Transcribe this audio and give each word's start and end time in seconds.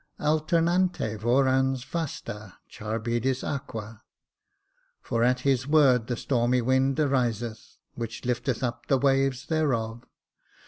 —* 0.13 0.19
Altertiante 0.19 1.15
vorans 1.19 1.83
vasta 1.85 2.55
Charybdis 2.67 3.43
aqua^ 3.43 3.99
—* 4.71 4.99
For 5.03 5.23
at 5.23 5.41
his 5.41 5.67
word 5.67 6.07
the 6.07 6.17
stormy 6.17 6.59
wind 6.59 6.97
ariseth, 6.99 7.77
which 7.93 8.25
lifteth 8.25 8.63
up 8.63 8.87
the 8.87 8.97
waves 8.97 9.45
thereof.' 9.45 10.03